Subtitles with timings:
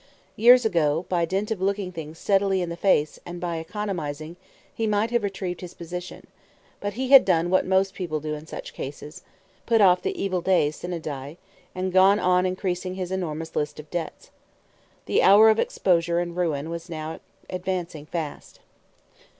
[0.35, 4.35] Years ago, by dint of looking things steadily in the face, and by economizing,
[4.73, 6.25] he might have retrieved his position;
[6.79, 9.21] but he had done what most people do in such cases
[9.67, 11.37] put off the evil day sine die,
[11.75, 14.31] and gone on increasing his enormous list of debts.
[15.05, 18.59] The hour of exposure and ruin was now advancing fast.